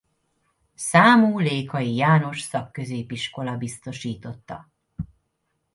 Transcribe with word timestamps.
Számú 0.75 1.39
Lékai 1.39 1.95
János 1.95 2.41
Szakközépiskola 2.41 3.57
biztosította. 3.57 4.69